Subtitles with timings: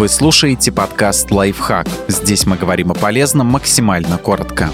[0.00, 1.86] Вы слушаете подкаст «Лайфхак».
[2.08, 4.70] Здесь мы говорим о полезном максимально коротко.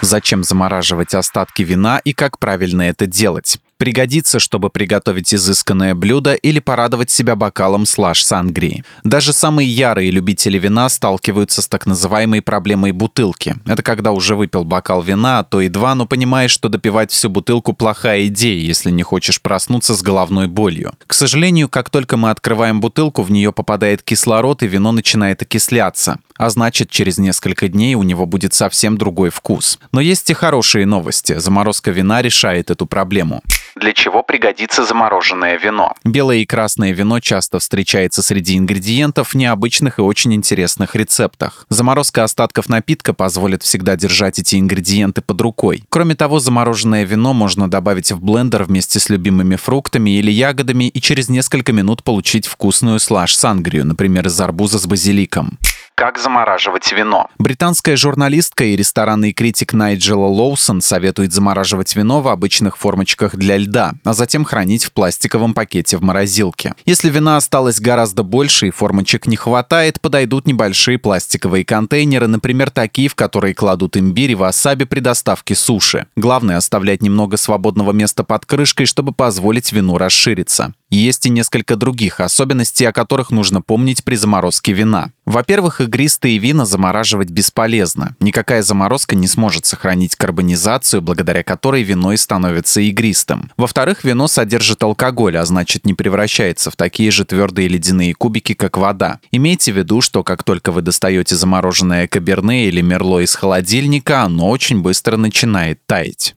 [0.00, 3.58] Зачем замораживать остатки вина и как правильно это делать?
[3.76, 8.84] Пригодится, чтобы приготовить изысканное блюдо или порадовать себя бокалом слаж сангрии.
[9.02, 13.56] Даже самые ярые любители вина сталкиваются с так называемой проблемой бутылки.
[13.66, 17.28] Это когда уже выпил бокал вина, а то и два, но понимаешь, что допивать всю
[17.28, 20.92] бутылку плохая идея, если не хочешь проснуться с головной болью.
[21.06, 26.18] К сожалению, как только мы открываем бутылку, в нее попадает кислород, и вино начинает окисляться.
[26.36, 29.78] А значит, через несколько дней у него будет совсем другой вкус.
[29.92, 31.38] Но есть и хорошие новости.
[31.38, 33.42] Заморозка вина решает эту проблему
[33.76, 35.94] для чего пригодится замороженное вино.
[36.04, 41.66] Белое и красное вино часто встречается среди ингредиентов в необычных и очень интересных рецептах.
[41.68, 45.84] Заморозка остатков напитка позволит всегда держать эти ингредиенты под рукой.
[45.88, 51.00] Кроме того, замороженное вино можно добавить в блендер вместе с любимыми фруктами или ягодами и
[51.00, 55.58] через несколько минут получить вкусную слаж-сангрию, например, из арбуза с базиликом.
[55.96, 57.28] Как замораживать вино?
[57.38, 63.92] Британская журналистка и ресторанный критик Найджела Лоусон советует замораживать вино в обычных формочках для льда,
[64.02, 66.74] а затем хранить в пластиковом пакете в морозилке.
[66.84, 73.08] Если вина осталось гораздо больше и формочек не хватает, подойдут небольшие пластиковые контейнеры, например, такие,
[73.08, 76.08] в которые кладут имбирь и васаби при доставке суши.
[76.16, 80.74] Главное оставлять немного свободного места под крышкой, чтобы позволить вину расшириться.
[80.94, 85.10] Есть и несколько других особенностей, о которых нужно помнить при заморозке вина.
[85.26, 88.14] Во-первых, игристые вина замораживать бесполезно.
[88.20, 93.50] Никакая заморозка не сможет сохранить карбонизацию, благодаря которой вино и становится игристым.
[93.56, 98.76] Во-вторых, вино содержит алкоголь, а значит не превращается в такие же твердые ледяные кубики, как
[98.76, 99.18] вода.
[99.32, 104.48] Имейте в виду, что как только вы достаете замороженное каберне или мерло из холодильника, оно
[104.48, 106.36] очень быстро начинает таять.